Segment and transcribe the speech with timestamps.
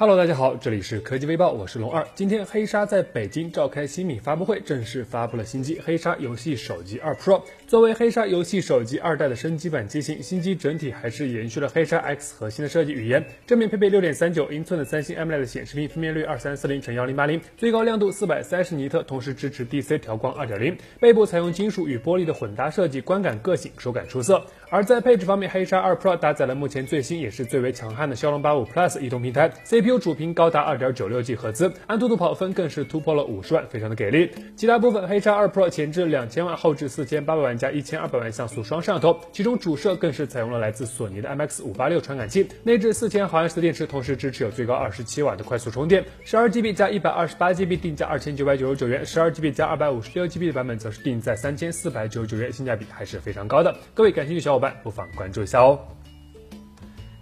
[0.00, 2.06] Hello，大家好，这里是科技微报，我是龙二。
[2.14, 7.42] 今天黑鲨在北京召开新品发布会，正式发布了新机黑鲨游戏手机二 Pro。
[7.66, 13.26] 作为黑鲨游戏手机二代的升级版机型，新机整体还是延续了黑鲨 X 核心的设计语言。
[13.44, 20.78] 正面配备六点三九英寸的三星 AMOLED 显示屏，分辨率二三四零乘幺零八零，最高亮度四百三十尼特，同时支持 DC 调光二点零。
[21.00, 24.46] 背部采用金属与玻璃的混搭设计，观感个性，手感出色。
[24.70, 34.28] 而在配置方面，黑鲨二 Pro 搭载了目前最新也是最为强悍的骁龙八五 Plus 移动平台，CP 主频高达二点九六 G 赫兹，安兔兔跑分更是突破了五十万，非常的给力。
[34.56, 46.04] 其他部分，黑鲨二 Pro 前置两千万，后置四千八百万加一千二百万像素双摄像头，其中主摄更是采用了来自索尼的 IMX 五八六传感器，内置四千毫安时的电池，同时支持有最高二十七瓦的快速充电。
[46.24, 53.74] 十二 GB 加一百二十八 GB 定价二千九百九十九元，十二 GB 加二百五十六 GB 的版本则是定在三千四百九十九元，性价比还是非常高的。
[53.94, 55.38] 各位感兴趣的小伙伴不妨关注。
[55.42, 55.78] 一下哦。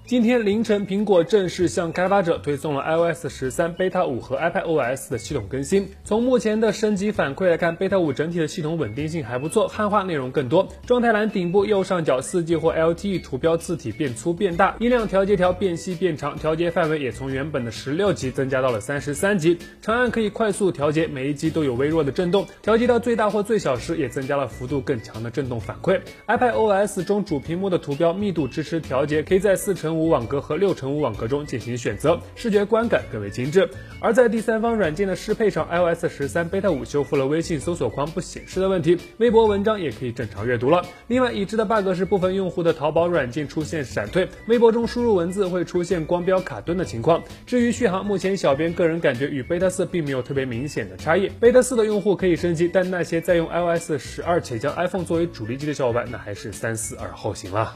[0.07, 5.89] 今天凌晨，苹果正式向开发者推送了 iOS 十三 Beta 五和 iPadOS 的系统更新。
[6.05, 10.69] 从目前的升级反馈来看，Beta 五整体的系统稳定性还不错，汉化内容更多。
[10.87, 19.59] 状态栏顶部右上角四 G 或 LTE 图标字体变粗变大，音量调节条变细变长，调节范围也从原本的十六级增加到了三十三级。
[19.83, 22.47] 长按可以快速调节，每一级都有微弱的震动。
[22.63, 26.01] 调节到最大或最小时，也增加了幅度更强的震动反馈。
[26.29, 33.69] iPadOS 中主屏幕的图标密度支持调节，可以在四乘五网格和六乘五网格中进行选择，视觉观感更为精致。
[34.01, 40.85] 而在第三方软件的适配上，iOS 十三 Beta 五修复了微信搜索框不显示的问题，微博文章也可以正常阅读了。
[41.09, 47.23] 另外，已知的 bug 是部分用户的淘宝软件出现闪退，微博中输入文字会出现光标卡顿的情况。
[47.47, 51.31] 至于续航，目前小编个人感觉与 Beta 四并没有特别明显的差异。
[51.41, 57.75] Beta 四的用户可以升级，但那些在用 iOS 十二且将 iPhone 作为主力机的小伙伴，那还是三思而后行了。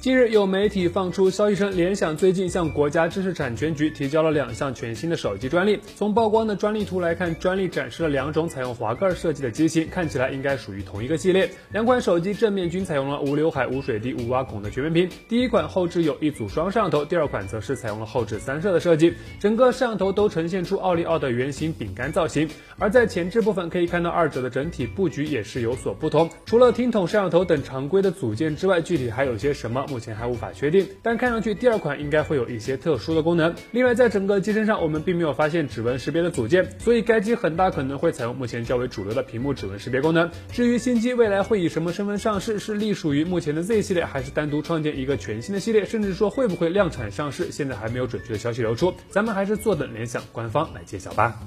[0.00, 5.78] 近日有媒体放出消息称，联想最近向国家知识产权局提交了两项全新的手机专利。
[5.94, 11.50] 从曝光的专利图来看，专利展示了两种采用滑盖设计的机型，看起来应该属于同一个系列。
[11.70, 15.10] 两款手机正面均采用了无刘海、无水滴、无挖孔的全面屏。
[15.28, 19.12] 第一款后置有一组双摄像头，第二款则是采用了后置三摄的设计。
[19.38, 22.48] 整个摄像头都呈现出奥利奥的圆形饼干造型。
[22.78, 26.30] 而在前置部分可以看到，二者的整体布局也是有所不同。
[26.46, 29.84] 除了听筒摄像头等常规的组件之外，具体还有些什么？
[29.90, 33.52] 目前还无法确定，但看上去第二款应该会有一些特殊的功能。
[33.72, 40.30] 另外，在整个机身上，我们并没有发现指纹识别的组件，所以该机很大可能会采用目前较为主流的屏幕指纹识别功能。
[40.52, 51.40] 至于新机未来会以什么身份上市，是隶属于目前的 Z 系列，还是单独创建一个全新的系列，甚至说会不会量产上市，现在还没有准确的消息流出，咱们还是坐等联想官方来揭晓吧。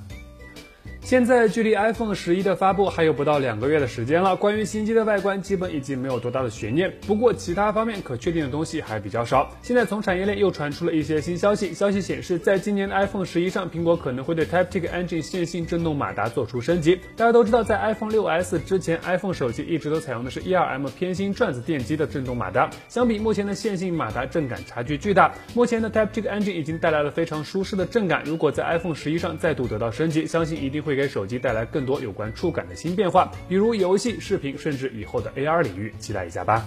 [1.03, 4.37] 现在距离 iPhone 十一的发布还有不到两个月的时间了。
[4.37, 6.93] 关于新机的外观，基本已经没有多大的悬念。
[7.05, 9.51] 不过其他方面可确定的东西还比较少。
[9.61, 16.95] 现在从产业链又传出了一些新消息，消息显示，在今年的 iPhone 十一上，苹果可能会对 Taptic Engine 线性振动马达做出升级。
[17.17, 25.33] 大家都知道，在 iPhone 六 S 之前，iPhone 手机一直都采用的是 ERM 偏心转子电机的振动马达，相比目前的线性马达，震感差距巨大。
[25.53, 30.92] 目前的 Taptic Engine 已经带来了非常舒适的震感，如果在 iPhone 十一上再度得到升级，相信一定会。
[30.93, 36.63] 会给手机带来更多有关触感的新变化，比如游戏、视频，甚至以后的 AR 领域，期待一下吧。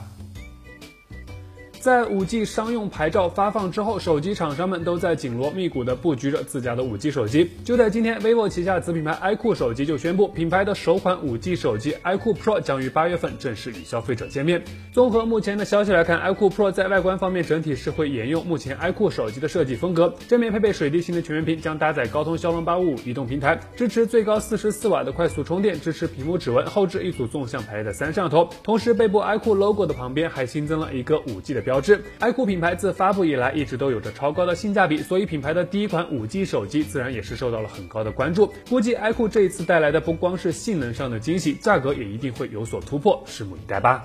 [1.81, 7.51] 在五 G 商用牌照发放之后，手机厂商们都在紧锣密鼓地布局着自家的五 G 手机。
[7.65, 14.63] 就在今天，vivo 旗下子品牌 iQOO 手机就宣布，品牌的首款五 G 手机 iQOO Pro 将于八月份正式与消费者见面。
[14.93, 32.03] 综合目前的消息来看，iQOO Pro 在外观方面整体是会沿用目前 iQOO 手机的设计风格，正面配备水滴型的全面屏，将搭载高通骁龙八五五移动平台，支持最高四十四瓦的快速充电，支持屏幕指纹，后置一组纵向排列的三摄像头，同时背部 iQOO logo 的旁边还新增了一个五 G 的标志。
[32.21, 38.53] iQOO 品牌自发布以来一直都有着超高的性价比，所以品牌的第一款五 G 手机自然也是受到了很高的关注。
[38.69, 44.05] 估计 iQOO 这一次带来的不光是性能上的惊喜，价格也一定会有所突破，拭目以待吧。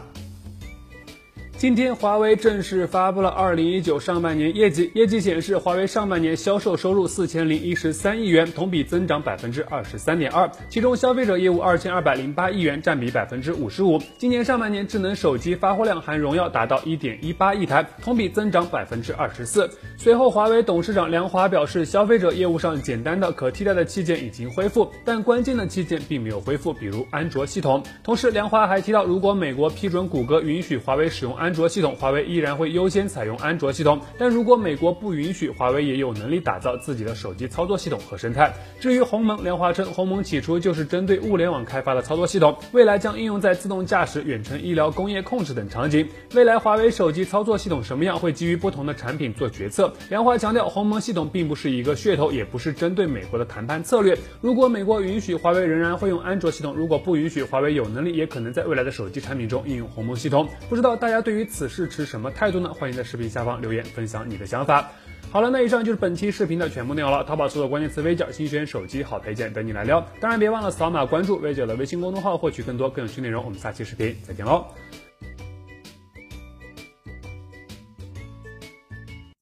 [1.61, 4.89] 今天，华为正式发布了二零一九上半年业绩。
[4.95, 10.49] 业绩显示，华为上半年销售收入四千零一十三亿元，同比增长百分之二十三点二。
[10.69, 14.01] 其中，消费者业务二千二百零八亿元，占比百分之五十五。
[14.17, 19.69] 今年上半年，智能手机发货量含荣耀达到一点一八亿台，同比增长百分之二十四。
[19.97, 27.83] 随后，华为董事长梁华表示，消费者业务上简单的可替代的器件已经恢复，但关键的器件并没有恢复，比如安卓系统。
[28.03, 33.99] 同时，梁华还提到，如果美国批准谷歌允许华为使用安安卓系统，华为依然会优先采用安卓系统。
[34.17, 38.53] 但如果美国不允许，华为也有能力打造自己的手机操作系统和生态。
[38.79, 46.07] 至于鸿蒙，梁华称鸿蒙起初就是针对物联网开发的操作系统，未来将应用在自动驾驶、远程医疗、工业控制等场景。
[46.33, 49.91] 未来华为手机操作系统什么样，会基于不同的产品做决策。
[50.07, 54.17] 梁华强调，鸿蒙系统并不是一个噱头，也不是针对美国的谈判策略。
[54.39, 60.47] 如果美国允许，华为仍然会用安卓系统；如果不允许，华为有能力也可能在未来的手机产品中应用鸿蒙系统。
[60.69, 62.71] 不知道大家对于对此事持什么态度呢？
[62.71, 64.91] 欢迎在视频下方留言分享你的想法。
[65.31, 67.23] 好了，那以上就是本期视频的全部内容了。
[67.23, 70.05] 淘宝搜索关键词“微角”，新选手机好配件等你来撩。
[70.19, 73.43] 当然别忘了扫码关注微角的微信公众号，获取更多更有趣内容。
[73.43, 74.67] 我们下期视频再见喽。